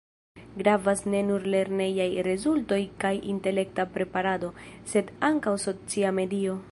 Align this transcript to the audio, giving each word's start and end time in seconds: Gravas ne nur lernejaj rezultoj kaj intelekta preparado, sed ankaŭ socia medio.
Gravas 0.59 1.03
ne 1.13 1.19
nur 1.27 1.43
lernejaj 1.55 2.07
rezultoj 2.29 2.81
kaj 3.05 3.13
intelekta 3.35 3.87
preparado, 3.99 4.53
sed 4.95 5.13
ankaŭ 5.33 5.57
socia 5.69 6.19
medio. 6.23 6.61